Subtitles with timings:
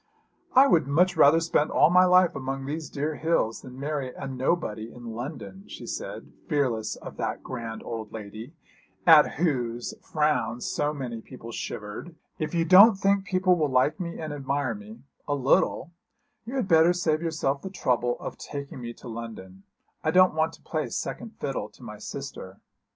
[0.55, 4.25] 'I would much rather spend all my life among these dear hills than marry a
[4.27, 8.55] nobody in London,' she said, fearless of that grand old lady
[9.05, 12.15] at whose frown so many people shivered.
[12.39, 15.91] 'If you don't think people will like me and admire me a little
[16.47, 19.61] you had better save yourself the trouble of taking me to London.
[20.03, 22.59] I don't want to play second fiddle to my sister.'